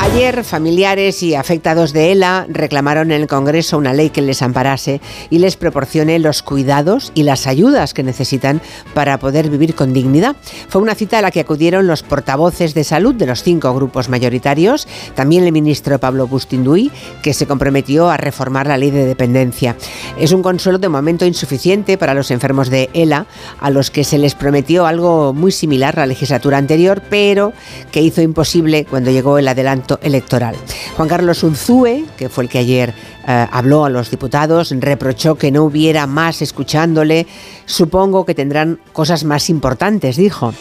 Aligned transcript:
Ayer, 0.00 0.44
familiares 0.44 1.22
y 1.22 1.34
afectados 1.34 1.92
de 1.92 2.12
ELA 2.12 2.46
reclamaron 2.48 3.10
en 3.10 3.22
el 3.22 3.26
Congreso 3.28 3.78
una 3.78 3.92
ley 3.92 4.10
que 4.10 4.22
les 4.22 4.42
amparase 4.42 5.00
y 5.30 5.38
les 5.38 5.56
proporcione 5.56 6.18
los 6.18 6.42
cuidados 6.42 7.12
y 7.14 7.22
las 7.22 7.46
ayudas 7.46 7.94
que 7.94 8.02
necesitan 8.02 8.60
para 8.92 9.18
poder 9.18 9.48
vivir 9.48 9.74
con 9.74 9.92
dignidad. 9.92 10.36
Fue 10.68 10.82
una 10.82 10.94
cita 10.94 11.18
a 11.18 11.22
la 11.22 11.30
que 11.30 11.40
acudieron 11.40 11.86
los 11.86 12.02
portavoces 12.02 12.74
de 12.74 12.84
salud 12.84 13.14
de 13.14 13.26
los 13.26 13.42
cinco 13.42 13.72
grupos 13.74 14.08
mayoritarios, 14.08 14.86
también 15.14 15.44
el 15.44 15.52
ministro 15.52 15.98
Pablo 15.98 16.26
Bustinduy, 16.26 16.90
que 17.22 17.32
se 17.32 17.46
comprometió 17.46 18.10
a 18.10 18.16
reformar 18.16 18.66
la 18.66 18.76
ley 18.76 18.90
de 18.90 19.06
dependencia. 19.06 19.76
Es 20.18 20.32
un 20.32 20.42
consuelo 20.42 20.78
de 20.78 20.88
momento 20.88 21.24
insuficiente 21.24 21.98
para 21.98 22.14
los 22.14 22.30
enfermos 22.30 22.68
de 22.68 22.90
ELA, 22.94 23.26
a 23.60 23.70
los 23.70 23.90
que 23.90 24.04
se 24.04 24.18
les 24.18 24.34
prometió 24.34 24.86
algo 24.86 25.32
muy 25.32 25.52
similar 25.52 25.96
a 25.96 26.02
la 26.02 26.06
legislatura 26.06 26.58
anterior, 26.58 27.02
pero 27.08 27.52
que 27.90 28.02
hizo 28.02 28.22
imposible 28.22 28.84
cuando 28.84 29.10
llegó 29.10 29.38
el 29.38 29.48
adelanto 29.48 29.83
electoral. 30.02 30.56
Juan 30.96 31.08
Carlos 31.08 31.42
Unzúe, 31.42 32.06
que 32.16 32.28
fue 32.28 32.44
el 32.44 32.50
que 32.50 32.58
ayer 32.58 32.94
eh, 33.26 33.46
habló 33.50 33.84
a 33.84 33.90
los 33.90 34.10
diputados, 34.10 34.74
reprochó 34.78 35.36
que 35.36 35.50
no 35.50 35.64
hubiera 35.64 36.06
más 36.06 36.42
escuchándole. 36.42 37.26
Supongo 37.66 38.24
que 38.24 38.34
tendrán 38.34 38.78
cosas 38.92 39.24
más 39.24 39.48
importantes, 39.48 40.16
dijo. 40.16 40.52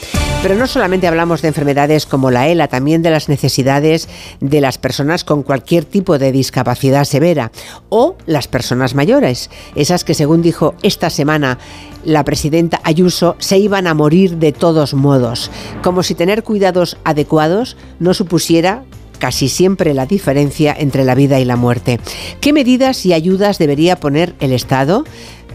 Pero 0.42 0.56
no 0.56 0.68
solamente 0.68 1.08
hablamos 1.08 1.42
de 1.42 1.48
enfermedades 1.48 2.06
como 2.06 2.30
la 2.30 2.48
ELA, 2.50 2.68
también 2.68 3.02
de 3.02 3.10
las 3.10 3.30
necesidades 3.30 4.10
de 4.42 4.60
las 4.60 4.78
personas 4.78 5.24
con 5.24 5.42
cualquier 5.42 5.86
tipo 5.86 6.20
de 6.20 6.34
discapacidad 6.34 7.06
severa 7.06 7.52
o 7.88 8.18
las 8.26 8.50
personas 8.50 8.94
mayores, 8.94 9.50
esas 9.76 10.04
que 10.04 10.14
según 10.14 10.42
dijo 10.42 10.76
esta 10.84 11.10
semana 11.10 11.60
la 12.04 12.26
presidenta 12.26 12.82
Ayuso 12.84 13.36
se 13.40 13.58
iban 13.58 13.88
a 13.88 13.94
morir 13.94 14.38
de 14.38 14.52
todos 14.52 14.94
modos, 14.94 15.50
como 15.82 16.04
si 16.04 16.14
tener 16.14 16.44
cuidados 16.44 16.98
adecuados 17.06 17.78
no 18.00 18.14
supusiera 18.14 18.84
casi 19.24 19.48
siempre 19.48 19.94
la 19.94 20.06
diferencia 20.06 20.76
entre 20.78 21.06
la 21.06 21.16
vida 21.16 21.40
y 21.40 21.46
la 21.46 21.56
muerte. 21.56 21.98
¿Qué 22.42 22.52
medidas 22.52 23.06
y 23.06 23.14
ayudas 23.14 23.58
debería 23.58 23.96
poner 23.96 24.36
el 24.42 24.52
Estado? 24.52 25.06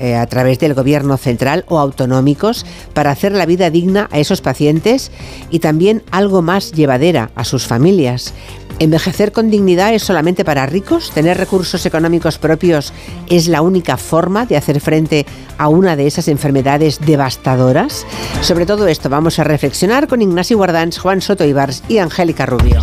Eh, 0.00 0.14
a 0.14 0.26
través 0.26 0.58
del 0.58 0.72
gobierno 0.72 1.18
central 1.18 1.64
o 1.68 1.78
autonómicos 1.78 2.64
para 2.94 3.10
hacer 3.10 3.32
la 3.32 3.44
vida 3.46 3.68
digna 3.68 4.08
a 4.12 4.20
esos 4.20 4.40
pacientes 4.40 5.10
y 5.50 5.58
también 5.58 6.02
algo 6.12 6.40
más 6.40 6.72
llevadera 6.72 7.30
a 7.34 7.44
sus 7.44 7.66
familias. 7.66 8.32
¿Envejecer 8.78 9.32
con 9.32 9.50
dignidad 9.50 9.92
es 9.92 10.04
solamente 10.04 10.46
para 10.46 10.64
ricos? 10.64 11.10
¿Tener 11.10 11.36
recursos 11.36 11.84
económicos 11.84 12.38
propios 12.38 12.92
es 13.28 13.48
la 13.48 13.60
única 13.60 13.96
forma 13.98 14.46
de 14.46 14.56
hacer 14.56 14.80
frente 14.80 15.26
a 15.58 15.68
una 15.68 15.94
de 15.94 16.06
esas 16.06 16.28
enfermedades 16.28 17.00
devastadoras? 17.04 18.06
Sobre 18.40 18.64
todo 18.64 18.86
esto 18.86 19.10
vamos 19.10 19.38
a 19.40 19.44
reflexionar 19.44 20.06
con 20.06 20.22
Ignacio 20.22 20.56
Guardans, 20.56 20.98
Juan 20.98 21.20
Soto 21.20 21.44
Ibars 21.44 21.82
y 21.88 21.98
Angélica 21.98 22.46
Rubio. 22.46 22.76